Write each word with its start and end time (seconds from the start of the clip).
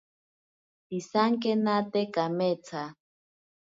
Pisankenate 0.87 2.01
kametsa. 2.13 2.81